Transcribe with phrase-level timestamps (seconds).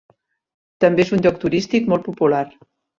[0.87, 2.45] També és un lloc turístic molt popular.